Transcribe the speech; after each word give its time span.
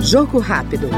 Jogo 0.00 0.38
rápido. 0.38 0.90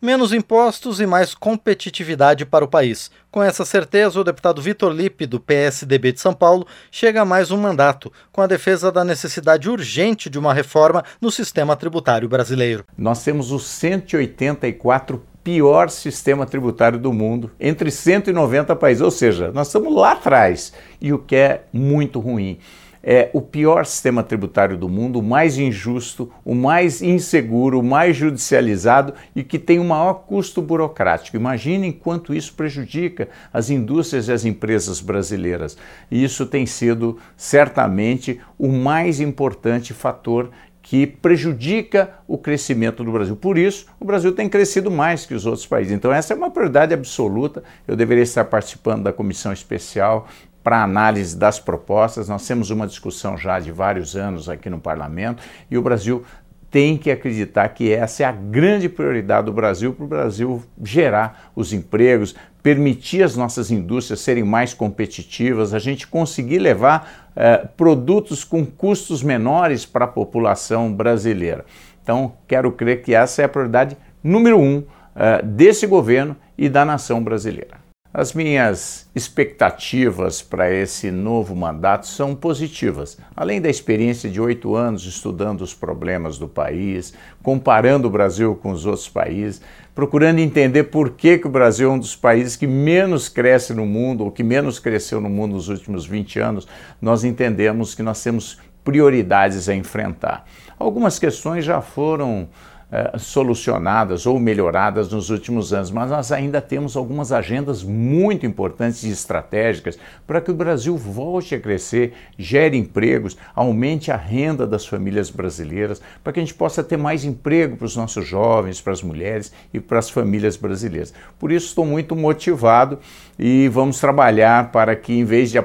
Menos 0.00 0.32
impostos 0.32 1.00
e 1.00 1.06
mais 1.06 1.34
competitividade 1.34 2.46
para 2.46 2.64
o 2.64 2.68
país. 2.68 3.10
Com 3.32 3.42
essa 3.42 3.64
certeza, 3.64 4.20
o 4.20 4.24
deputado 4.24 4.62
Vitor 4.62 4.92
Lipe, 4.92 5.26
do 5.26 5.40
PSDB 5.40 6.12
de 6.12 6.20
São 6.20 6.32
Paulo, 6.32 6.66
chega 6.90 7.22
a 7.22 7.24
mais 7.24 7.50
um 7.50 7.56
mandato, 7.56 8.12
com 8.30 8.40
a 8.40 8.46
defesa 8.46 8.92
da 8.92 9.04
necessidade 9.04 9.68
urgente 9.68 10.30
de 10.30 10.38
uma 10.38 10.54
reforma 10.54 11.04
no 11.20 11.32
sistema 11.32 11.74
tributário 11.74 12.28
brasileiro. 12.28 12.84
Nós 12.96 13.24
temos 13.24 13.50
o 13.50 13.58
184 13.58 15.20
pior 15.48 15.88
sistema 15.88 16.44
tributário 16.44 16.98
do 16.98 17.10
mundo, 17.10 17.50
entre 17.58 17.90
190 17.90 18.76
países, 18.76 19.00
ou 19.00 19.10
seja, 19.10 19.50
nós 19.50 19.68
estamos 19.68 19.94
lá 19.94 20.12
atrás, 20.12 20.74
e 21.00 21.10
o 21.10 21.18
que 21.18 21.34
é 21.34 21.62
muito 21.72 22.20
ruim 22.20 22.58
é 23.02 23.30
o 23.32 23.40
pior 23.40 23.86
sistema 23.86 24.22
tributário 24.22 24.76
do 24.76 24.88
mundo, 24.88 25.20
o 25.20 25.22
mais 25.22 25.56
injusto, 25.56 26.30
o 26.44 26.54
mais 26.54 27.00
inseguro, 27.00 27.80
o 27.80 27.82
mais 27.82 28.14
judicializado 28.14 29.14
e 29.34 29.42
que 29.42 29.58
tem 29.58 29.78
o 29.78 29.84
maior 29.84 30.14
custo 30.26 30.60
burocrático. 30.60 31.36
Imaginem 31.36 31.92
quanto 31.92 32.34
isso 32.34 32.52
prejudica 32.52 33.28
as 33.50 33.70
indústrias 33.70 34.28
e 34.28 34.32
as 34.32 34.44
empresas 34.44 35.00
brasileiras. 35.00 35.78
E 36.10 36.22
isso 36.22 36.44
tem 36.44 36.66
sido 36.66 37.16
certamente 37.36 38.40
o 38.58 38.68
mais 38.68 39.20
importante 39.20 39.94
fator 39.94 40.50
que 40.88 41.06
prejudica 41.06 42.14
o 42.26 42.38
crescimento 42.38 43.04
do 43.04 43.12
Brasil. 43.12 43.36
Por 43.36 43.58
isso, 43.58 43.84
o 44.00 44.06
Brasil 44.06 44.32
tem 44.32 44.48
crescido 44.48 44.90
mais 44.90 45.26
que 45.26 45.34
os 45.34 45.44
outros 45.44 45.66
países. 45.66 45.92
Então, 45.92 46.10
essa 46.10 46.32
é 46.32 46.36
uma 46.36 46.50
prioridade 46.50 46.94
absoluta. 46.94 47.62
Eu 47.86 47.94
deveria 47.94 48.22
estar 48.22 48.46
participando 48.46 49.02
da 49.02 49.12
comissão 49.12 49.52
especial 49.52 50.26
para 50.64 50.82
análise 50.82 51.36
das 51.36 51.60
propostas. 51.60 52.26
Nós 52.26 52.46
temos 52.46 52.70
uma 52.70 52.86
discussão 52.86 53.36
já 53.36 53.60
de 53.60 53.70
vários 53.70 54.16
anos 54.16 54.48
aqui 54.48 54.70
no 54.70 54.80
parlamento 54.80 55.42
e 55.70 55.76
o 55.76 55.82
Brasil 55.82 56.24
tem 56.70 56.96
que 56.98 57.10
acreditar 57.10 57.68
que 57.70 57.92
essa 57.92 58.22
é 58.22 58.26
a 58.26 58.32
grande 58.32 58.88
prioridade 58.88 59.46
do 59.46 59.52
Brasil 59.52 59.92
para 59.92 60.04
o 60.04 60.08
Brasil 60.08 60.62
gerar 60.82 61.50
os 61.56 61.72
empregos, 61.72 62.34
permitir 62.62 63.22
as 63.22 63.36
nossas 63.36 63.70
indústrias 63.70 64.20
serem 64.20 64.44
mais 64.44 64.74
competitivas, 64.74 65.72
a 65.72 65.78
gente 65.78 66.06
conseguir 66.06 66.58
levar 66.58 67.30
eh, 67.34 67.66
produtos 67.76 68.44
com 68.44 68.66
custos 68.66 69.22
menores 69.22 69.86
para 69.86 70.04
a 70.04 70.08
população 70.08 70.92
brasileira. 70.92 71.64
Então, 72.02 72.34
quero 72.46 72.70
crer 72.72 73.02
que 73.02 73.14
essa 73.14 73.42
é 73.42 73.44
a 73.46 73.48
prioridade 73.48 73.96
número 74.22 74.58
um 74.58 74.82
eh, 75.16 75.42
desse 75.42 75.86
governo 75.86 76.36
e 76.56 76.68
da 76.68 76.84
nação 76.84 77.22
brasileira. 77.22 77.87
As 78.12 78.32
minhas 78.32 79.06
expectativas 79.14 80.40
para 80.40 80.72
esse 80.72 81.10
novo 81.10 81.54
mandato 81.54 82.06
são 82.06 82.34
positivas. 82.34 83.18
Além 83.36 83.60
da 83.60 83.68
experiência 83.68 84.30
de 84.30 84.40
oito 84.40 84.74
anos 84.74 85.04
estudando 85.04 85.60
os 85.60 85.74
problemas 85.74 86.38
do 86.38 86.48
país, 86.48 87.12
comparando 87.42 88.08
o 88.08 88.10
Brasil 88.10 88.54
com 88.54 88.70
os 88.70 88.86
outros 88.86 89.10
países, 89.10 89.60
procurando 89.94 90.38
entender 90.38 90.84
por 90.84 91.10
que, 91.10 91.36
que 91.36 91.46
o 91.46 91.50
Brasil 91.50 91.90
é 91.90 91.92
um 91.92 91.98
dos 91.98 92.16
países 92.16 92.56
que 92.56 92.66
menos 92.66 93.28
cresce 93.28 93.74
no 93.74 93.84
mundo, 93.84 94.24
ou 94.24 94.30
que 94.30 94.42
menos 94.42 94.78
cresceu 94.78 95.20
no 95.20 95.28
mundo 95.28 95.52
nos 95.52 95.68
últimos 95.68 96.06
20 96.06 96.40
anos, 96.40 96.66
nós 97.02 97.24
entendemos 97.24 97.94
que 97.94 98.02
nós 98.02 98.22
temos 98.22 98.58
prioridades 98.82 99.68
a 99.68 99.74
enfrentar. 99.74 100.46
Algumas 100.78 101.18
questões 101.18 101.62
já 101.62 101.82
foram 101.82 102.48
eh, 102.90 103.18
solucionadas 103.18 104.24
ou 104.24 104.40
melhoradas 104.40 105.10
nos 105.10 105.28
últimos 105.28 105.74
anos, 105.74 105.90
mas 105.90 106.10
nós 106.10 106.32
ainda 106.32 106.58
temos 106.58 106.96
algumas 106.96 107.32
agendas 107.32 107.82
muito 107.84 108.46
importantes 108.46 109.02
e 109.02 109.10
estratégicas 109.10 109.98
para 110.26 110.40
que 110.40 110.50
o 110.50 110.54
Brasil 110.54 110.96
volte 110.96 111.54
a 111.54 111.60
crescer, 111.60 112.14
gere 112.38 112.78
empregos, 112.78 113.36
aumente 113.54 114.10
a 114.10 114.16
renda 114.16 114.66
das 114.66 114.86
famílias 114.86 115.28
brasileiras, 115.28 116.00
para 116.24 116.32
que 116.32 116.40
a 116.40 116.42
gente 116.42 116.54
possa 116.54 116.82
ter 116.82 116.96
mais 116.96 117.26
emprego 117.26 117.76
para 117.76 117.84
os 117.84 117.94
nossos 117.94 118.26
jovens, 118.26 118.80
para 118.80 118.94
as 118.94 119.02
mulheres 119.02 119.52
e 119.70 119.78
para 119.78 119.98
as 119.98 120.08
famílias 120.08 120.56
brasileiras. 120.56 121.12
Por 121.38 121.52
isso 121.52 121.66
estou 121.66 121.84
muito 121.84 122.16
motivado 122.16 122.98
e 123.38 123.68
vamos 123.68 124.00
trabalhar 124.00 124.72
para 124.72 124.96
que, 124.96 125.12
em 125.12 125.24
vez 125.24 125.50
de 125.50 125.58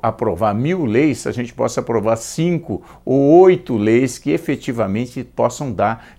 aprovar 0.00 0.54
mil 0.54 0.84
leis, 0.84 1.26
a 1.26 1.32
gente 1.32 1.52
possa 1.52 1.80
aprovar 1.80 2.14
cinco 2.16 2.82
ou 3.04 3.40
oito 3.40 3.76
leis 3.76 4.16
que 4.16 4.30
efetivamente 4.30 5.24
possam 5.24 5.72
dar 5.72 6.18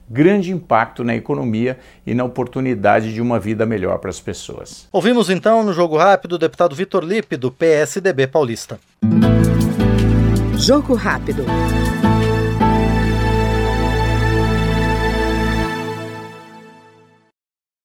grande 0.50 0.52
impacto 0.52 1.04
na 1.04 1.16
economia 1.16 1.78
e 2.06 2.14
na 2.14 2.24
oportunidade 2.24 3.14
de 3.14 3.22
uma 3.22 3.40
vida 3.40 3.66
melhor 3.66 4.00
para 4.00 4.10
as 4.10 4.20
pessoas. 4.20 4.88
Ouvimos 4.92 5.30
então 5.30 5.64
no 5.64 5.74
Jogo 5.74 5.98
Rápido 5.98 6.34
o 6.34 6.38
deputado 6.38 6.76
Vitor 6.76 7.04
Lipe, 7.04 7.38
do 7.38 7.52
PSDB 7.52 8.28
paulista. 8.28 8.80
Jogo 10.58 10.94
Rápido. 10.94 11.46